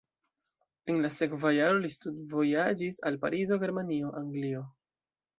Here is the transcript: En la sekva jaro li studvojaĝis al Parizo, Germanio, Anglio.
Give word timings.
En 0.91 0.95
la 1.01 1.09
sekva 1.17 1.49
jaro 1.55 1.81
li 1.83 1.91
studvojaĝis 1.95 2.97
al 3.09 3.19
Parizo, 3.25 3.59
Germanio, 3.65 4.09
Anglio. 4.21 4.63